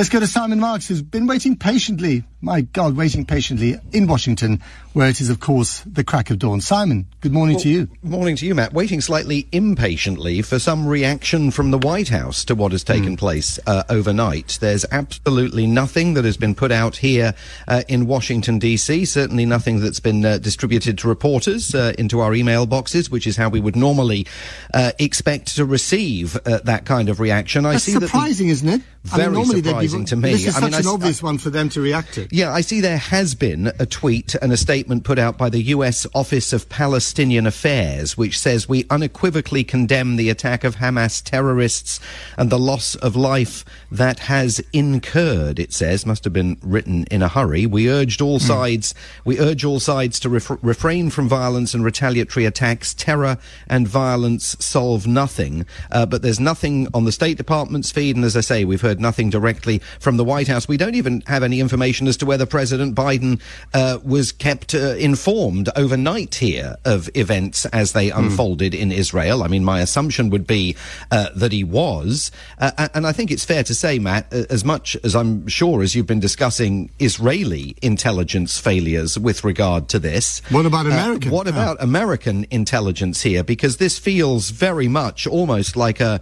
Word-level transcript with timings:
Let's 0.00 0.08
go 0.08 0.18
to 0.18 0.26
Simon 0.26 0.60
Marks, 0.60 0.88
who's 0.88 1.02
been 1.02 1.26
waiting 1.26 1.58
patiently, 1.58 2.24
my 2.40 2.62
God, 2.62 2.96
waiting 2.96 3.26
patiently 3.26 3.78
in 3.92 4.06
Washington, 4.06 4.62
where 4.94 5.10
it 5.10 5.20
is, 5.20 5.28
of 5.28 5.40
course, 5.40 5.80
the 5.80 6.02
crack 6.02 6.30
of 6.30 6.38
dawn. 6.38 6.62
Simon, 6.62 7.06
good 7.20 7.32
morning 7.32 7.56
well, 7.56 7.64
to 7.64 7.68
you. 7.68 7.88
Morning 8.02 8.34
to 8.36 8.46
you, 8.46 8.54
Matt. 8.54 8.72
Waiting 8.72 9.02
slightly 9.02 9.46
impatiently 9.52 10.40
for 10.40 10.58
some 10.58 10.86
reaction 10.86 11.50
from 11.50 11.70
the 11.70 11.76
White 11.76 12.08
House 12.08 12.46
to 12.46 12.54
what 12.54 12.72
has 12.72 12.82
taken 12.82 13.14
mm. 13.14 13.18
place 13.18 13.60
uh, 13.66 13.82
overnight. 13.90 14.56
There's 14.58 14.86
absolutely 14.90 15.66
nothing 15.66 16.14
that 16.14 16.24
has 16.24 16.38
been 16.38 16.54
put 16.54 16.72
out 16.72 16.96
here 16.96 17.34
uh, 17.68 17.82
in 17.86 18.06
Washington, 18.06 18.58
D.C., 18.58 19.04
certainly 19.04 19.44
nothing 19.44 19.80
that's 19.80 20.00
been 20.00 20.24
uh, 20.24 20.38
distributed 20.38 20.96
to 21.00 21.08
reporters 21.08 21.74
uh, 21.74 21.92
into 21.98 22.20
our 22.20 22.32
email 22.32 22.64
boxes, 22.64 23.10
which 23.10 23.26
is 23.26 23.36
how 23.36 23.50
we 23.50 23.60
would 23.60 23.76
normally 23.76 24.26
uh, 24.72 24.92
expect 24.98 25.56
to 25.56 25.66
receive 25.66 26.36
uh, 26.46 26.60
that 26.64 26.86
kind 26.86 27.10
of 27.10 27.20
reaction. 27.20 27.66
I 27.66 27.72
That's 27.72 27.84
see 27.84 27.92
surprising, 27.92 28.48
that 28.48 28.54
the, 28.54 28.68
isn't 28.68 28.68
it? 28.80 28.82
Very 29.04 29.22
I 29.22 29.26
mean, 29.26 29.34
normally 29.34 29.62
surprising 29.62 29.89
to 29.90 30.16
me. 30.16 30.32
This 30.32 30.46
is 30.46 30.56
I 30.56 30.60
such 30.60 30.72
mean, 30.72 30.80
an 30.80 30.86
I, 30.86 30.90
obvious 30.90 31.22
one 31.22 31.38
for 31.38 31.50
them 31.50 31.68
to 31.70 31.80
react 31.80 32.14
to. 32.14 32.28
Yeah, 32.30 32.52
I 32.52 32.60
see 32.60 32.80
there 32.80 32.98
has 32.98 33.34
been 33.34 33.72
a 33.78 33.86
tweet 33.86 34.34
and 34.36 34.52
a 34.52 34.56
statement 34.56 35.04
put 35.04 35.18
out 35.18 35.36
by 35.36 35.50
the 35.50 35.62
U.S. 35.62 36.06
Office 36.14 36.52
of 36.52 36.68
Palestinian 36.68 37.46
Affairs, 37.46 38.16
which 38.16 38.38
says 38.38 38.68
we 38.68 38.86
unequivocally 38.90 39.64
condemn 39.64 40.16
the 40.16 40.30
attack 40.30 40.64
of 40.64 40.76
Hamas 40.76 41.22
terrorists 41.22 42.00
and 42.36 42.50
the 42.50 42.58
loss 42.58 42.94
of 42.96 43.16
life 43.16 43.64
that 43.90 44.20
has 44.20 44.60
incurred. 44.72 45.58
It 45.58 45.72
says 45.72 46.06
must 46.06 46.24
have 46.24 46.32
been 46.32 46.56
written 46.62 47.04
in 47.10 47.22
a 47.22 47.28
hurry. 47.28 47.66
We 47.66 47.90
urged 47.90 48.20
all 48.20 48.38
mm. 48.38 48.46
sides. 48.46 48.94
We 49.24 49.38
urge 49.38 49.64
all 49.64 49.80
sides 49.80 50.20
to 50.20 50.28
ref- 50.28 50.62
refrain 50.62 51.10
from 51.10 51.28
violence 51.28 51.74
and 51.74 51.84
retaliatory 51.84 52.46
attacks. 52.46 52.94
Terror 52.94 53.38
and 53.68 53.86
violence 53.86 54.56
solve 54.60 55.06
nothing. 55.06 55.66
Uh, 55.90 56.06
but 56.06 56.22
there's 56.22 56.40
nothing 56.40 56.88
on 56.94 57.04
the 57.04 57.12
State 57.12 57.36
Department's 57.36 57.90
feed, 57.90 58.16
and 58.16 58.24
as 58.24 58.36
I 58.36 58.40
say, 58.40 58.64
we've 58.64 58.80
heard 58.80 59.00
nothing 59.00 59.30
directly 59.30 59.69
from 59.78 60.16
the 60.16 60.24
White 60.24 60.48
House. 60.48 60.66
We 60.66 60.76
don't 60.76 60.94
even 60.94 61.22
have 61.26 61.42
any 61.42 61.60
information 61.60 62.08
as 62.08 62.16
to 62.18 62.26
whether 62.26 62.46
President 62.46 62.94
Biden 62.94 63.40
uh, 63.74 63.98
was 64.02 64.32
kept 64.32 64.74
uh, 64.74 64.94
informed 64.96 65.68
overnight 65.76 66.36
here 66.36 66.76
of 66.84 67.08
events 67.14 67.66
as 67.66 67.92
they 67.92 68.10
mm. 68.10 68.18
unfolded 68.18 68.74
in 68.74 68.90
Israel. 68.92 69.42
I 69.42 69.48
mean, 69.48 69.64
my 69.64 69.80
assumption 69.80 70.30
would 70.30 70.46
be 70.46 70.76
uh, 71.10 71.28
that 71.36 71.52
he 71.52 71.64
was. 71.64 72.30
Uh, 72.58 72.88
and 72.94 73.06
I 73.06 73.12
think 73.12 73.30
it's 73.30 73.44
fair 73.44 73.62
to 73.64 73.74
say, 73.74 73.98
Matt, 73.98 74.32
uh, 74.32 74.44
as 74.50 74.64
much 74.64 74.96
as 75.04 75.14
I'm 75.14 75.46
sure 75.46 75.82
as 75.82 75.94
you've 75.94 76.06
been 76.06 76.20
discussing 76.20 76.90
Israeli 76.98 77.76
intelligence 77.82 78.58
failures 78.58 79.18
with 79.18 79.44
regard 79.44 79.88
to 79.90 79.98
this. 79.98 80.42
What 80.50 80.66
about 80.66 80.86
uh, 80.86 80.90
American? 80.90 81.30
what 81.30 81.46
about 81.46 81.76
American 81.82 82.46
intelligence 82.50 83.22
here? 83.22 83.44
Because 83.44 83.76
this 83.76 83.98
feels 83.98 84.50
very 84.50 84.88
much 84.88 85.26
almost 85.26 85.76
like 85.76 86.00
a, 86.00 86.20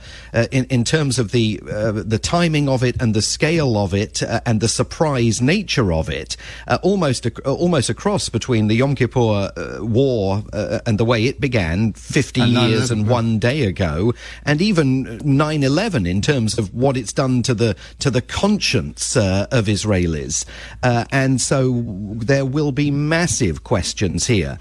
in, 0.51 0.65
in 0.67 0.85
terms 0.85 1.19
of 1.19 1.33
the, 1.33 1.61
the 1.63 2.19
timing 2.19 2.49
timing 2.49 2.69
of 2.69 2.83
it 2.83 3.01
and 3.01 3.15
the 3.15 3.23
scale 3.39 3.77
of 3.77 3.95
it 3.95 4.21
uh, 4.21 4.41
and 4.45 4.61
the 4.61 4.67
surprise 4.67 5.41
nature 5.41 5.93
of 5.93 6.09
it, 6.11 6.37
uh, 6.67 6.77
almost 6.83 7.25
uh, 7.25 7.31
almost 7.45 7.89
a 7.89 7.95
cross 7.95 8.29
between 8.29 8.67
the 8.67 8.75
Yom 8.75 8.97
Kippur 8.97 9.53
uh, 9.57 9.79
War 9.81 10.43
uh, 10.53 10.81
and 10.87 10.99
the 10.99 11.05
way 11.05 11.27
it 11.27 11.41
began 11.41 11.93
50 11.93 12.41
and 12.41 12.51
years 12.51 12.91
and 12.91 13.09
one 13.09 13.39
day 13.39 13.63
ago, 13.63 14.13
and 14.45 14.61
even 14.61 15.21
9/11 15.21 16.05
in 16.09 16.21
terms 16.21 16.59
of 16.59 16.75
what 16.75 16.97
it's 16.97 17.13
done 17.13 17.45
to 17.45 17.55
the 17.55 17.77
to 18.01 18.11
the 18.11 18.23
conscience 18.23 19.17
uh, 19.17 19.47
of 19.53 19.67
Israelis, 19.67 20.45
and 20.83 21.41
so 21.41 21.85
there 22.17 22.45
will 22.45 22.73
be 22.73 22.91
massive 22.91 23.63
questions 23.63 24.27
here 24.27 24.59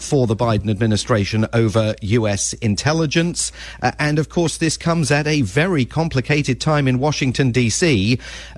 for 0.00 0.26
the 0.26 0.34
Biden 0.34 0.68
administration 0.68 1.46
over 1.52 1.94
U.S. 2.02 2.52
intelligence, 2.54 3.52
and 3.80 4.18
of 4.18 4.28
course 4.28 4.56
this 4.58 4.76
comes 4.76 5.12
at 5.12 5.28
a 5.28 5.42
very 5.42 5.84
complicated 5.84 6.60
time 6.60 6.88
in 6.88 6.98
Washington. 6.98 7.28
Washington, 7.28 7.52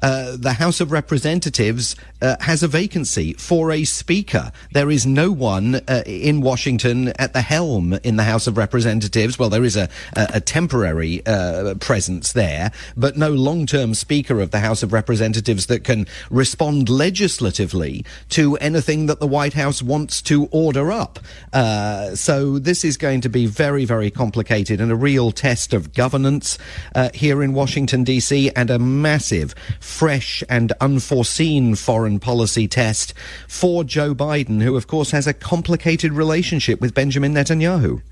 Uh, 0.02 0.36
the 0.36 0.54
House 0.54 0.80
of 0.80 0.92
Representatives 0.92 1.96
uh, 2.22 2.36
has 2.40 2.62
a 2.62 2.68
vacancy 2.68 3.32
for 3.34 3.70
a 3.70 3.84
speaker. 3.84 4.52
There 4.72 4.90
is 4.90 5.06
no 5.06 5.32
one 5.32 5.76
uh, 5.88 6.02
in 6.06 6.40
Washington 6.40 7.08
at 7.18 7.32
the 7.32 7.40
helm 7.40 7.94
in 8.04 8.16
the 8.16 8.24
House 8.24 8.46
of 8.46 8.56
Representatives. 8.56 9.38
Well, 9.38 9.50
there 9.50 9.64
is 9.64 9.76
a, 9.76 9.88
a, 10.14 10.28
a 10.34 10.40
temporary 10.40 11.24
uh, 11.26 11.74
presence 11.74 12.32
there, 12.32 12.72
but 12.96 13.16
no 13.16 13.30
long 13.30 13.66
term 13.66 13.94
speaker 13.94 14.40
of 14.40 14.50
the 14.50 14.60
House 14.60 14.82
of 14.82 14.92
Representatives 14.92 15.66
that 15.66 15.84
can 15.84 16.06
respond 16.30 16.88
legislatively 16.88 18.04
to 18.30 18.56
anything 18.56 19.06
that 19.06 19.20
the 19.20 19.26
White 19.26 19.54
House 19.54 19.82
wants 19.82 20.22
to 20.22 20.48
order 20.50 20.92
up. 20.92 21.18
Uh, 21.52 22.14
so 22.14 22.58
this 22.58 22.84
is 22.84 22.96
going 22.96 23.20
to 23.22 23.28
be 23.28 23.46
very, 23.46 23.84
very 23.84 24.10
complicated 24.10 24.80
and 24.80 24.92
a 24.92 24.96
real 24.96 25.32
test 25.32 25.72
of 25.72 25.94
governance 25.94 26.58
uh, 26.94 27.10
here 27.14 27.42
in 27.42 27.52
Washington, 27.54 28.04
D.C 28.04 28.50
and 28.56 28.70
a 28.70 28.78
massive, 28.78 29.39
fresh 29.80 30.42
and 30.48 30.72
unforeseen 30.80 31.74
foreign 31.74 32.18
policy 32.20 32.68
test 32.68 33.14
for 33.48 33.84
Joe 33.84 34.14
Biden, 34.14 34.62
who, 34.62 34.76
of 34.76 34.86
course, 34.86 35.10
has 35.10 35.26
a 35.26 35.34
complicated 35.34 36.12
relationship 36.12 36.80
with 36.80 36.94
Benjamin 36.94 37.34
Netanyahu. 37.34 38.02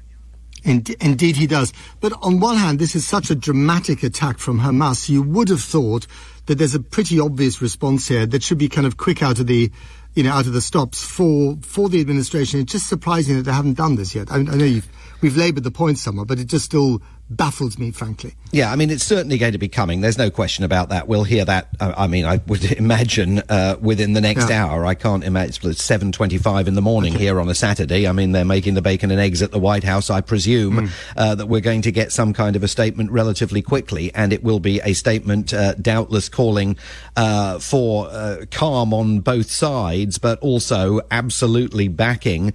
Indeed, 0.64 1.36
he 1.36 1.46
does. 1.46 1.72
But 2.00 2.12
on 2.20 2.40
one 2.40 2.56
hand, 2.56 2.78
this 2.78 2.96
is 2.96 3.06
such 3.06 3.30
a 3.30 3.34
dramatic 3.34 4.02
attack 4.02 4.38
from 4.38 4.60
Hamas. 4.60 5.08
You 5.08 5.22
would 5.22 5.48
have 5.48 5.62
thought 5.62 6.06
that 6.46 6.56
there's 6.56 6.74
a 6.74 6.80
pretty 6.80 7.20
obvious 7.20 7.62
response 7.62 8.08
here 8.08 8.26
that 8.26 8.42
should 8.42 8.58
be 8.58 8.68
kind 8.68 8.86
of 8.86 8.96
quick 8.96 9.22
out 9.22 9.38
of 9.38 9.46
the, 9.46 9.70
you 10.14 10.22
know, 10.22 10.32
out 10.32 10.46
of 10.46 10.52
the 10.52 10.60
stops 10.60 11.02
for 11.02 11.56
for 11.62 11.88
the 11.88 12.00
administration. 12.00 12.60
It's 12.60 12.72
just 12.72 12.88
surprising 12.88 13.36
that 13.36 13.42
they 13.42 13.52
haven't 13.52 13.76
done 13.76 13.96
this 13.96 14.14
yet. 14.14 14.32
I, 14.32 14.36
I 14.36 14.42
know 14.42 14.80
we've 15.20 15.36
laboured 15.36 15.64
the 15.64 15.70
point 15.70 15.98
somewhat, 15.98 16.26
but 16.26 16.38
it 16.38 16.46
just 16.46 16.64
still 16.64 17.02
baffles 17.30 17.78
me, 17.78 17.90
frankly. 17.90 18.34
Yeah, 18.50 18.72
I 18.72 18.76
mean, 18.76 18.90
it's 18.90 19.04
certainly 19.04 19.36
going 19.36 19.52
to 19.52 19.58
be 19.58 19.68
coming. 19.68 20.00
There's 20.00 20.16
no 20.16 20.30
question 20.30 20.64
about 20.64 20.88
that. 20.88 21.08
We'll 21.08 21.24
hear 21.24 21.44
that. 21.44 21.68
Uh, 21.78 21.92
I 21.96 22.06
mean, 22.06 22.24
I 22.24 22.40
would 22.46 22.64
imagine 22.78 23.40
uh, 23.48 23.76
within 23.80 24.14
the 24.14 24.20
next 24.20 24.48
yeah. 24.48 24.64
hour. 24.64 24.86
I 24.86 24.94
can't 24.94 25.24
imagine 25.24 25.70
it's 25.70 25.84
seven 25.84 26.12
twenty-five 26.12 26.66
in 26.66 26.74
the 26.74 26.82
morning 26.82 27.14
okay. 27.14 27.24
here 27.24 27.40
on 27.40 27.48
a 27.48 27.54
Saturday. 27.54 28.06
I 28.08 28.12
mean, 28.12 28.32
they're 28.32 28.44
making 28.44 28.74
the 28.74 28.82
bacon 28.82 29.10
and 29.10 29.20
eggs 29.20 29.42
at 29.42 29.50
the 29.50 29.58
White 29.58 29.84
House. 29.84 30.08
I 30.08 30.20
presume 30.20 30.76
mm. 30.76 30.90
uh, 31.16 31.34
that 31.34 31.46
we're 31.46 31.60
going 31.60 31.82
to 31.82 31.92
get 31.92 32.12
some 32.12 32.32
kind 32.32 32.56
of 32.56 32.62
a 32.62 32.68
statement 32.68 33.10
relatively 33.10 33.60
quickly, 33.60 34.12
and 34.14 34.32
it 34.32 34.42
will 34.42 34.60
be 34.60 34.80
a 34.80 34.94
statement, 34.94 35.52
uh, 35.52 35.74
doubtless 35.74 36.28
calling 36.28 36.76
uh, 37.16 37.58
for 37.58 38.08
uh, 38.10 38.46
calm 38.50 38.94
on 38.94 39.20
both 39.20 39.50
sides, 39.50 40.18
but 40.18 40.38
also 40.40 41.00
absolutely 41.10 41.88
backing 41.88 42.52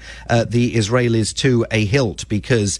the 0.47 0.73
Israelis 0.73 1.35
to 1.35 1.65
a 1.71 1.85
hilt, 1.85 2.27
because 2.27 2.79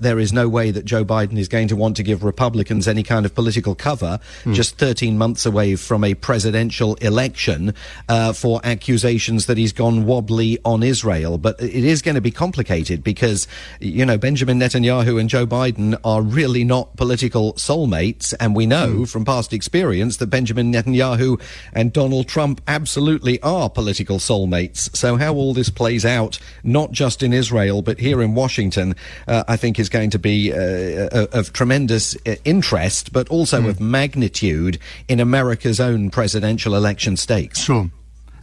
there 0.00 0.18
is 0.18 0.32
no 0.32 0.48
way 0.48 0.70
that 0.70 0.84
Joe 0.84 1.04
Biden 1.04 1.31
Biden 1.32 1.38
is 1.38 1.48
going 1.48 1.68
to 1.68 1.76
want 1.76 1.96
to 1.96 2.02
give 2.02 2.24
Republicans 2.24 2.86
any 2.86 3.02
kind 3.02 3.26
of 3.26 3.34
political 3.34 3.74
cover 3.74 4.20
mm. 4.44 4.54
just 4.54 4.78
13 4.78 5.16
months 5.18 5.46
away 5.46 5.76
from 5.76 6.04
a 6.04 6.14
presidential 6.14 6.94
election 6.96 7.74
uh, 8.08 8.32
for 8.32 8.60
accusations 8.64 9.46
that 9.46 9.56
he's 9.56 9.72
gone 9.72 10.06
wobbly 10.06 10.58
on 10.64 10.82
Israel. 10.82 11.38
But 11.38 11.60
it 11.60 11.84
is 11.84 12.02
going 12.02 12.14
to 12.14 12.20
be 12.20 12.30
complicated 12.30 13.02
because, 13.02 13.48
you 13.80 14.04
know, 14.04 14.18
Benjamin 14.18 14.58
Netanyahu 14.58 15.20
and 15.20 15.28
Joe 15.28 15.46
Biden 15.46 15.98
are 16.04 16.22
really 16.22 16.64
not 16.64 16.96
political 16.96 17.54
soulmates. 17.54 18.34
And 18.38 18.54
we 18.54 18.66
know 18.66 18.88
mm. 18.88 19.08
from 19.08 19.24
past 19.24 19.52
experience 19.52 20.18
that 20.18 20.26
Benjamin 20.26 20.72
Netanyahu 20.72 21.40
and 21.72 21.92
Donald 21.92 22.28
Trump 22.28 22.60
absolutely 22.68 23.40
are 23.42 23.70
political 23.70 24.18
soulmates. 24.18 24.94
So 24.96 25.16
how 25.16 25.34
all 25.34 25.54
this 25.54 25.70
plays 25.70 26.04
out, 26.04 26.38
not 26.62 26.92
just 26.92 27.22
in 27.22 27.32
Israel, 27.32 27.82
but 27.82 27.98
here 27.98 28.22
in 28.22 28.34
Washington, 28.34 28.94
uh, 29.26 29.44
I 29.48 29.56
think 29.56 29.78
is 29.78 29.88
going 29.88 30.10
to 30.10 30.18
be 30.18 30.52
uh, 30.52 31.21
of 31.32 31.52
tremendous 31.52 32.16
uh, 32.26 32.36
interest, 32.44 33.12
but 33.12 33.28
also 33.28 33.62
mm. 33.62 33.68
of 33.68 33.80
magnitude 33.80 34.78
in 35.08 35.20
America's 35.20 35.80
own 35.80 36.10
presidential 36.10 36.74
election 36.74 37.16
stakes. 37.16 37.60
Sure. 37.60 37.90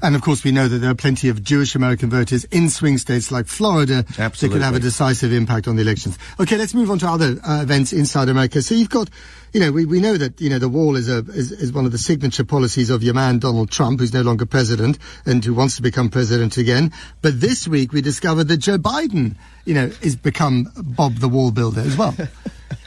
And 0.01 0.15
of 0.15 0.21
course, 0.21 0.43
we 0.43 0.51
know 0.51 0.67
that 0.67 0.77
there 0.77 0.91
are 0.91 0.95
plenty 0.95 1.27
of 1.27 1.43
Jewish 1.43 1.75
American 1.75 2.09
voters 2.09 2.45
in 2.45 2.69
swing 2.69 2.97
states 2.97 3.31
like 3.31 3.47
Florida 3.47 4.05
Absolutely. 4.17 4.47
that 4.47 4.53
could 4.53 4.61
have 4.61 4.75
a 4.75 4.79
decisive 4.79 5.33
impact 5.33 5.67
on 5.67 5.75
the 5.75 5.81
elections. 5.81 6.17
Okay, 6.39 6.57
let's 6.57 6.73
move 6.73 6.89
on 6.89 6.99
to 6.99 7.07
other 7.07 7.37
uh, 7.45 7.61
events 7.61 7.91
inside 7.91 8.29
America. 8.29 8.61
So 8.61 8.75
you've 8.75 8.89
got, 8.89 9.09
you 9.51 9.59
know, 9.59 9.73
we, 9.73 9.85
we 9.85 9.99
know 9.99 10.15
that, 10.15 10.39
you 10.39 10.49
know, 10.49 10.59
the 10.59 10.69
wall 10.69 10.95
is 10.95 11.09
a, 11.09 11.17
is, 11.17 11.51
is 11.51 11.73
one 11.73 11.85
of 11.85 11.91
the 11.91 11.97
signature 11.97 12.45
policies 12.45 12.89
of 12.89 13.03
your 13.03 13.13
man, 13.13 13.39
Donald 13.39 13.71
Trump, 13.71 13.99
who's 13.99 14.13
no 14.13 14.21
longer 14.21 14.45
president 14.45 14.97
and 15.25 15.43
who 15.43 15.53
wants 15.53 15.75
to 15.75 15.81
become 15.81 16.09
president 16.09 16.55
again. 16.55 16.93
But 17.21 17.41
this 17.41 17.67
week 17.67 17.91
we 17.91 18.01
discovered 18.01 18.45
that 18.45 18.57
Joe 18.57 18.77
Biden, 18.77 19.35
you 19.65 19.73
know, 19.73 19.89
has 20.01 20.15
become 20.15 20.71
Bob 20.77 21.15
the 21.15 21.27
wall 21.27 21.51
builder 21.51 21.81
as 21.81 21.97
well. 21.97 22.15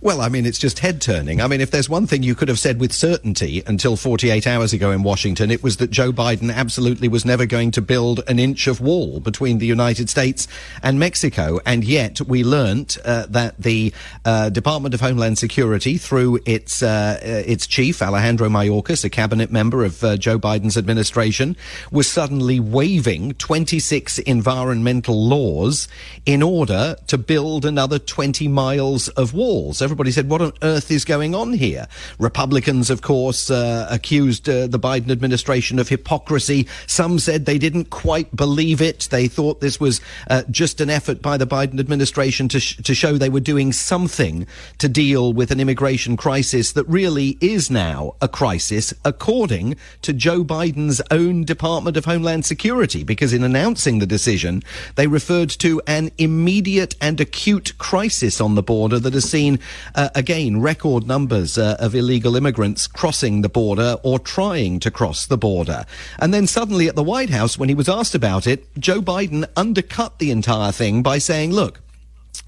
Well, 0.00 0.20
I 0.20 0.28
mean, 0.28 0.46
it's 0.46 0.60
just 0.60 0.78
head 0.78 1.00
turning. 1.00 1.40
I 1.40 1.48
mean, 1.48 1.60
if 1.60 1.72
there's 1.72 1.88
one 1.88 2.06
thing 2.06 2.22
you 2.22 2.36
could 2.36 2.46
have 2.46 2.60
said 2.60 2.78
with 2.78 2.92
certainty 2.92 3.64
until 3.66 3.96
48 3.96 4.46
hours 4.46 4.72
ago 4.72 4.92
in 4.92 5.02
Washington, 5.02 5.50
it 5.50 5.60
was 5.60 5.78
that 5.78 5.90
Joe 5.90 6.12
Biden 6.12 6.54
absolutely 6.54 7.08
was 7.08 7.24
never 7.24 7.46
going 7.46 7.72
to 7.72 7.82
build 7.82 8.20
an 8.28 8.38
inch 8.38 8.68
of 8.68 8.80
wall 8.80 9.18
between 9.18 9.58
the 9.58 9.66
United 9.66 10.08
States 10.08 10.46
and 10.84 11.00
Mexico. 11.00 11.58
And 11.66 11.82
yet 11.82 12.20
we 12.20 12.44
learnt 12.44 12.96
uh, 13.04 13.26
that 13.30 13.58
the 13.58 13.92
uh, 14.24 14.50
Department 14.50 14.94
of 14.94 15.00
Homeland 15.00 15.36
Security, 15.36 15.98
through 15.98 16.38
its 16.46 16.80
uh, 16.80 17.18
its 17.20 17.66
chief, 17.66 18.00
Alejandro 18.00 18.48
Mayorkas, 18.48 19.04
a 19.04 19.10
cabinet 19.10 19.50
member 19.50 19.82
of 19.84 20.04
uh, 20.04 20.16
Joe 20.16 20.38
Biden's 20.38 20.76
administration, 20.76 21.56
was 21.90 22.06
suddenly 22.06 22.60
waiving 22.60 23.34
26 23.34 24.20
environmental 24.20 25.26
laws 25.26 25.88
in 26.24 26.40
order 26.40 26.94
to 27.08 27.18
build 27.18 27.64
another 27.64 27.98
20 27.98 28.46
miles 28.46 29.08
of 29.08 29.34
walls. 29.34 29.82
Everybody 29.88 30.10
said, 30.10 30.28
"What 30.28 30.42
on 30.42 30.52
earth 30.60 30.90
is 30.90 31.06
going 31.06 31.34
on 31.34 31.54
here?" 31.54 31.88
Republicans, 32.18 32.90
of 32.90 33.00
course, 33.00 33.50
uh, 33.50 33.86
accused 33.90 34.46
uh, 34.46 34.66
the 34.66 34.78
Biden 34.78 35.10
administration 35.10 35.78
of 35.78 35.88
hypocrisy. 35.88 36.68
Some 36.86 37.18
said 37.18 37.46
they 37.46 37.56
didn't 37.56 37.88
quite 37.88 38.36
believe 38.36 38.82
it. 38.82 39.08
They 39.10 39.28
thought 39.28 39.62
this 39.62 39.80
was 39.80 40.02
uh, 40.28 40.42
just 40.50 40.82
an 40.82 40.90
effort 40.90 41.22
by 41.22 41.38
the 41.38 41.46
Biden 41.46 41.80
administration 41.80 42.48
to, 42.48 42.60
sh- 42.60 42.76
to 42.76 42.94
show 42.94 43.16
they 43.16 43.30
were 43.30 43.40
doing 43.40 43.72
something 43.72 44.46
to 44.76 44.90
deal 44.90 45.32
with 45.32 45.50
an 45.50 45.58
immigration 45.58 46.18
crisis 46.18 46.72
that 46.72 46.84
really 46.84 47.38
is 47.40 47.70
now 47.70 48.14
a 48.20 48.28
crisis, 48.28 48.92
according 49.06 49.74
to 50.02 50.12
Joe 50.12 50.44
Biden's 50.44 51.00
own 51.10 51.44
Department 51.44 51.96
of 51.96 52.04
Homeland 52.04 52.44
Security, 52.44 53.04
because 53.04 53.32
in 53.32 53.42
announcing 53.42 54.00
the 54.00 54.06
decision, 54.06 54.62
they 54.96 55.06
referred 55.06 55.48
to 55.50 55.80
an 55.86 56.10
immediate 56.18 56.94
and 57.00 57.18
acute 57.22 57.72
crisis 57.78 58.38
on 58.38 58.54
the 58.54 58.62
border 58.62 58.98
that 58.98 59.14
has 59.14 59.30
seen, 59.30 59.58
uh, 59.94 60.08
again, 60.14 60.60
record 60.60 61.06
numbers 61.06 61.58
uh, 61.58 61.76
of 61.78 61.94
illegal 61.94 62.36
immigrants 62.36 62.86
crossing 62.86 63.42
the 63.42 63.48
border 63.48 63.96
or 64.02 64.18
trying 64.18 64.80
to 64.80 64.90
cross 64.90 65.26
the 65.26 65.38
border. 65.38 65.84
And 66.18 66.32
then 66.32 66.46
suddenly 66.46 66.88
at 66.88 66.96
the 66.96 67.02
White 67.02 67.30
House, 67.30 67.58
when 67.58 67.68
he 67.68 67.74
was 67.74 67.88
asked 67.88 68.14
about 68.14 68.46
it, 68.46 68.66
Joe 68.78 69.00
Biden 69.00 69.46
undercut 69.56 70.18
the 70.18 70.30
entire 70.30 70.72
thing 70.72 71.02
by 71.02 71.18
saying, 71.18 71.52
look, 71.52 71.80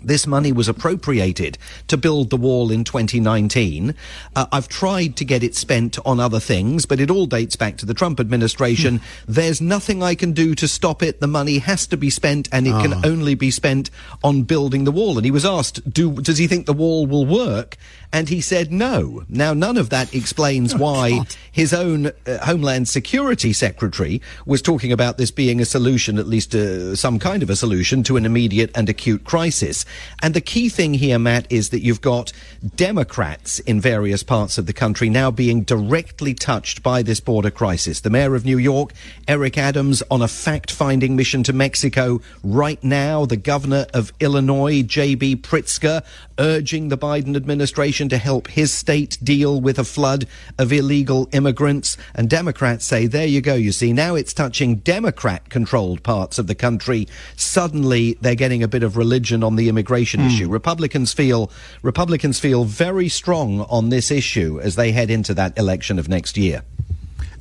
this 0.03 0.27
money 0.27 0.53
was 0.53 0.69
appropriated 0.69 1.59
to 1.89 1.97
build 1.97 2.31
the 2.31 2.37
wall 2.37 2.71
in 2.71 2.85
2019. 2.85 3.95
Uh, 4.37 4.47
I've 4.53 4.69
tried 4.69 5.17
to 5.17 5.25
get 5.25 5.43
it 5.43 5.55
spent 5.55 5.99
on 6.05 6.21
other 6.21 6.41
things, 6.41 6.87
but 6.87 7.01
it 7.01 7.11
all 7.11 7.27
dates 7.27 7.57
back 7.57 7.77
to 7.79 7.87
the 7.87 7.95
Trump 7.95 8.21
administration. 8.21 8.99
Hmm. 8.99 9.33
There's 9.33 9.61
nothing 9.61 10.03
I 10.03 10.15
can 10.15 10.33
do 10.33 10.55
to 10.55 10.69
stop 10.69 11.03
it. 11.03 11.21
The 11.21 11.27
money 11.27 11.59
has 11.59 11.87
to 11.89 11.97
be 11.97 12.11
spent, 12.11 12.49
and 12.53 12.67
it 12.67 12.73
oh. 12.73 12.83
can 12.83 12.95
ah. 12.95 13.03
only 13.05 13.35
be 13.35 13.51
spent 13.51 13.91
on 14.23 14.43
building 14.43 14.85
the 14.85 14.93
wall. 14.93 15.17
And 15.17 15.25
he 15.25 15.31
was 15.31 15.45
asked, 15.45 15.91
do, 15.91 16.13
does 16.13 16.39
he 16.39 16.47
think 16.47 16.67
the 16.67 16.73
wall 16.73 17.07
will 17.07 17.27
work? 17.27 17.77
And 18.13 18.29
he 18.29 18.41
said 18.41 18.73
no. 18.73 19.23
Now, 19.29 19.55
none 19.55 19.77
of 19.77 19.91
that 19.91 20.15
explains 20.15 20.75
oh, 20.75 20.79
why 20.79 21.11
God. 21.11 21.37
his 21.53 21.73
own 21.73 22.07
uh, 22.07 22.39
Homeland 22.43 22.89
Security 22.89 23.53
Secretary 23.53 24.21
was 24.47 24.61
talking 24.63 24.91
about 24.91 25.17
this 25.17 25.31
being 25.31 25.61
a 25.61 25.65
solution, 25.65 26.19
at 26.19 26.27
least 26.27 26.55
uh, 26.55 26.97
some 26.97 27.19
kind 27.19 27.43
of 27.43 27.51
a 27.51 27.57
solution 27.57 28.03
to 28.05 28.17
an 28.17 28.27
immediate 28.27 28.71
and 28.75 28.89
acute 28.89 29.25
crisis. 29.25 29.85
And 30.23 30.35
the 30.35 30.41
key 30.41 30.69
thing 30.69 30.95
here, 30.95 31.19
Matt, 31.19 31.51
is 31.51 31.71
that 31.71 31.81
you've 31.81 32.01
got 32.01 32.33
Democrats 32.77 33.59
in 33.61 33.81
various 33.81 34.23
parts 34.23 34.59
of 34.59 34.67
the 34.67 34.73
country 34.73 35.09
now 35.09 35.31
being 35.31 35.63
directly 35.63 36.35
touched 36.35 36.83
by 36.83 37.03
this 37.03 37.21
border 37.21 37.51
crisis. 37.51 38.01
The 38.01 38.11
mayor 38.11 38.35
of 38.35 38.45
New 38.45 38.59
York, 38.59 38.93
Eric 39.27 39.59
Adams, 39.59 40.03
on 40.11 40.23
a 40.23 40.29
fact 40.29 40.71
finding 40.71 41.17
mission 41.17 41.43
to 41.45 41.53
Mexico 41.53 42.21
right 42.45 42.83
now. 42.85 43.25
The 43.25 43.37
governor 43.37 43.87
of 43.93 44.13
Illinois, 44.21 44.83
J.B. 44.83 45.37
Pritzker, 45.37 46.05
urging 46.39 46.89
the 46.89 46.99
Biden 46.99 47.37
administration 47.37 48.09
to 48.11 48.19
help 48.19 48.49
his 48.49 48.73
state 48.73 49.19
deal 49.23 49.61
with 49.61 49.79
a 49.79 49.85
flood 49.85 50.27
of 50.59 50.73
illegal 50.73 51.29
immigrants. 51.33 51.97
And 52.15 52.31
Democrats 52.31 52.85
say, 52.85 53.07
there 53.07 53.27
you 53.27 53.41
go, 53.41 53.55
you 53.55 53.73
see, 53.73 53.93
now 53.93 54.15
it's 54.15 54.33
touching 54.33 54.77
Democrat 54.77 55.49
controlled 55.49 56.03
parts 56.03 56.39
of 56.39 56.47
the 56.47 56.55
country. 56.55 57.09
Suddenly 57.37 58.19
they're 58.21 58.35
getting 58.35 58.63
a 58.63 58.69
bit 58.69 58.83
of 58.83 58.97
religion 58.97 59.43
on 59.43 59.57
the 59.57 59.69
immigration 59.69 59.80
mm. 60.21 60.27
issue. 60.27 60.49
Republicans 60.49 61.13
feel 61.13 61.51
Republicans 61.83 62.39
feel 62.39 62.65
very 62.65 63.09
strong 63.09 63.63
on 63.63 63.89
this 63.89 64.11
issue 64.11 64.61
as 64.61 64.77
they 64.77 64.93
head 64.93 65.11
into 65.11 65.35
that 65.35 65.57
election 65.59 65.99
of 65.99 66.09
next 66.09 66.37
year. 66.37 66.63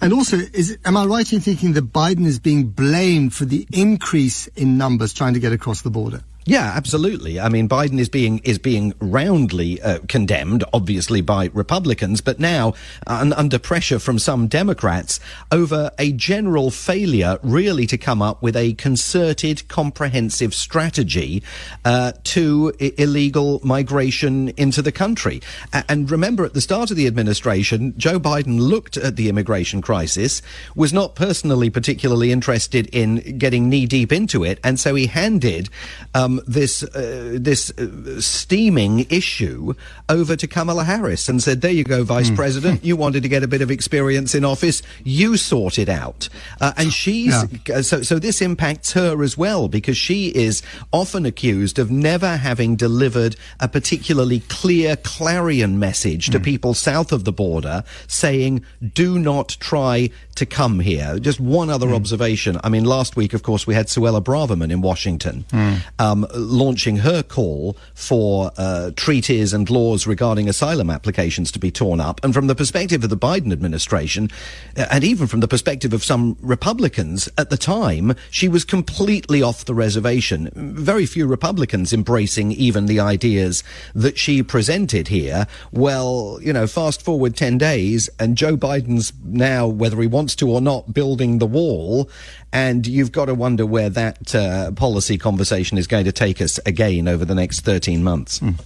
And 0.02 0.14
also, 0.14 0.38
is 0.38 0.78
am 0.86 0.96
I 0.96 1.06
right 1.06 1.32
in 1.32 1.42
thinking 1.42 1.74
that 1.74 1.92
Biden 1.92 2.26
is 2.26 2.40
being 2.40 2.68
blamed 2.68 3.34
for 3.34 3.46
the 3.46 3.68
increase 3.72 4.48
in 4.48 4.78
numbers 4.78 5.14
trying 5.14 5.34
to 5.34 5.40
get 5.40 5.52
across 5.52 5.82
the 5.82 5.90
border? 5.90 6.22
Yeah, 6.46 6.72
absolutely. 6.76 7.40
I 7.40 7.48
mean, 7.50 7.70
Biden 7.70 8.00
is 8.00 8.10
being 8.10 8.40
is 8.40 8.58
being 8.58 8.96
roundly 9.00 9.80
uh, 9.82 10.00
condemned, 10.08 10.64
obviously 10.74 11.22
by 11.22 11.52
Republicans, 11.54 12.22
but 12.22 12.40
now 12.40 12.74
uh, 13.06 13.32
under 13.36 13.60
pressure 13.60 14.00
from 14.00 14.18
some 14.18 14.48
Democrats 14.48 15.20
over 15.52 15.92
a 16.00 16.12
general 16.14 16.72
failure, 16.72 17.38
really, 17.44 17.86
to 17.86 18.00
come 18.00 18.24
up 18.24 18.42
with 18.42 18.56
a 18.56 18.74
concerted, 18.74 19.68
comprehensive 19.68 20.56
strategy 20.56 21.44
uh, 21.86 22.14
to 22.24 22.74
I- 22.82 22.94
illegal 22.98 23.60
migration 23.64 24.50
into 24.58 24.82
the 24.82 24.94
country. 24.94 25.42
A- 25.72 25.84
and 25.88 26.10
remember, 26.10 26.46
at 26.46 26.56
the 26.56 26.62
start 26.62 26.90
of 26.90 26.98
the 26.98 27.06
administration, 27.06 27.94
Joe 27.96 28.20
Biden 28.20 28.60
looked 28.60 28.98
at 28.98 29.18
the 29.18 29.30
immigration 29.30 29.84
crisis, 29.84 30.42
was 30.76 30.94
not 30.94 31.14
personally 31.16 31.70
particularly 31.70 32.32
interested 32.32 32.88
in 32.88 33.38
getting 33.38 33.70
knee 33.70 33.86
deep 33.86 34.12
into 34.12 34.44
it, 34.44 34.60
and 34.64 34.80
so 34.80 34.96
he 34.96 35.06
handed. 35.06 35.70
Um, 36.16 36.39
this 36.48 36.84
uh, 36.84 37.38
this 37.40 37.72
uh, 37.72 38.20
steaming 38.22 39.06
issue 39.10 39.74
over 40.08 40.36
to 40.36 40.48
Kamala 40.48 40.84
Harris 40.84 41.30
and 41.30 41.42
said, 41.42 41.62
"There 41.62 41.72
you 41.72 41.84
go, 41.84 42.04
Vice 42.04 42.30
mm. 42.30 42.36
President. 42.36 42.84
You 42.84 42.96
wanted 42.96 43.24
to 43.24 43.30
get 43.30 43.44
a 43.44 43.48
bit 43.48 43.62
of 43.62 43.72
experience 43.72 44.36
in 44.36 44.46
office. 44.46 44.82
You 45.04 45.38
sort 45.38 45.78
it 45.80 45.90
out." 45.90 46.30
Uh, 46.60 46.74
and 46.78 46.94
she's 46.94 47.34
yeah. 47.68 47.76
Uh, 47.76 47.82
so 47.82 48.02
so 48.02 48.20
this 48.20 48.42
impacts 48.42 48.94
her 48.94 49.24
as 49.24 49.38
well 49.38 49.68
because 49.68 49.98
she 49.98 50.30
is 50.30 50.62
often 50.92 51.26
accused 51.26 51.80
of 51.80 51.92
never 51.92 52.38
having 52.38 52.76
delivered 52.76 53.36
a 53.60 53.68
particularly 53.68 54.40
clear 54.42 54.96
clarion 54.98 55.80
message 55.80 56.30
to 56.30 56.40
mm. 56.40 56.44
people 56.44 56.74
south 56.74 57.12
of 57.12 57.24
the 57.26 57.34
border, 57.34 57.84
saying, 58.08 58.64
"Do 58.94 59.20
not 59.20 59.58
try 59.60 60.10
to 60.40 60.46
come 60.46 60.80
here." 60.80 61.20
Just 61.20 61.40
one 61.40 61.70
other 61.70 61.88
mm. 61.88 61.96
observation. 61.96 62.60
I 62.64 62.70
mean, 62.70 62.84
last 62.84 63.16
week, 63.16 63.34
of 63.34 63.44
course, 63.44 63.66
we 63.66 63.74
had 63.74 63.88
Suella 63.88 64.22
Braverman 64.22 64.72
in 64.72 64.82
Washington. 64.82 65.46
Hmm. 65.52 65.76
Um, 66.00 66.28
launching 66.34 66.98
her 66.98 67.24
call 67.24 67.78
for 67.94 68.52
uh, 68.58 68.92
treaties 68.96 69.54
and 69.54 69.70
laws 69.70 70.08
regarding 70.08 70.50
asylum 70.50 70.90
applications 70.90 71.52
to 71.52 71.60
be 71.60 71.72
torn 71.72 72.00
up. 72.00 72.24
And 72.24 72.34
from 72.34 72.48
the 72.48 72.56
perspective 72.56 73.04
of 73.04 73.10
the 73.10 73.18
Biden 73.18 73.52
administration, 73.52 74.30
uh, 74.76 74.88
and 74.92 75.04
even 75.04 75.28
from 75.28 75.40
the 75.40 75.48
perspective 75.48 75.94
of 75.94 76.04
some 76.04 76.38
Republicans 76.42 77.30
at 77.38 77.50
the 77.50 77.58
time, 77.58 78.16
she 78.32 78.48
was 78.48 78.66
completely 78.66 79.42
off 79.42 79.66
the 79.66 79.74
reservation. 79.74 80.50
Very 80.56 81.06
few 81.06 81.28
Republicans 81.28 81.94
embracing 81.94 82.52
even 82.52 82.86
the 82.86 83.00
ideas 83.00 83.64
that 83.94 84.18
she 84.18 84.44
presented 84.44 85.10
here. 85.10 85.48
Well, 85.72 86.40
you 86.42 86.54
know, 86.54 86.68
fast 86.68 87.02
forward 87.02 87.36
10 87.36 87.58
days, 87.58 88.10
and 88.20 88.38
Joe 88.38 88.58
Biden's 88.58 89.14
now, 89.24 89.68
whether 89.68 90.00
he 90.02 90.08
to 90.36 90.50
or 90.50 90.62
not, 90.62 90.94
building 90.94 91.40
the 91.40 91.46
wall. 91.46 92.10
And 92.52 92.86
you've 92.88 93.12
got 93.12 93.26
to 93.26 93.36
wonder 93.36 93.66
where 93.66 93.90
that 93.90 94.34
uh, 94.34 94.72
policy 94.72 95.18
conversation 95.18 95.78
is 95.78 95.88
going 95.88 96.06
to 96.06 96.12
take 96.12 96.42
us 96.42 96.60
again 96.66 97.08
over 97.08 97.26
the 97.26 97.36
next 97.36 97.62
13 97.62 98.04
months. 98.04 98.40
Mm. 98.40 98.60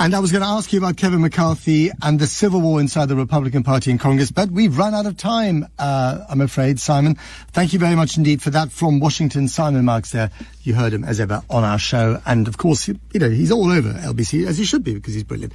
And 0.00 0.14
I 0.14 0.20
was 0.20 0.30
going 0.30 0.42
to 0.42 0.48
ask 0.48 0.72
you 0.72 0.78
about 0.78 0.96
Kevin 0.96 1.22
McCarthy 1.22 1.90
and 2.00 2.20
the 2.20 2.28
civil 2.28 2.60
war 2.60 2.80
inside 2.80 3.06
the 3.06 3.16
Republican 3.16 3.64
Party 3.64 3.90
in 3.90 3.98
Congress, 3.98 4.30
but 4.30 4.48
we've 4.48 4.78
run 4.78 4.94
out 4.94 5.06
of 5.06 5.16
time, 5.16 5.66
uh, 5.76 6.24
I'm 6.28 6.40
afraid, 6.40 6.78
Simon. 6.78 7.16
Thank 7.50 7.72
you 7.72 7.80
very 7.80 7.96
much 7.96 8.16
indeed 8.16 8.40
for 8.40 8.50
that 8.50 8.70
from 8.70 9.00
Washington. 9.00 9.48
Simon 9.48 9.84
Marks 9.84 10.12
there. 10.12 10.30
You 10.62 10.74
heard 10.74 10.92
him 10.92 11.02
as 11.02 11.18
ever 11.18 11.42
on 11.50 11.64
our 11.64 11.80
show. 11.80 12.22
And 12.24 12.46
of 12.46 12.58
course, 12.58 12.86
you 12.86 12.96
know, 13.14 13.28
he's 13.28 13.50
all 13.50 13.72
over 13.72 13.92
LBC, 13.92 14.46
as 14.46 14.56
he 14.56 14.64
should 14.64 14.84
be, 14.84 14.94
because 14.94 15.14
he's 15.14 15.24
brilliant. 15.24 15.52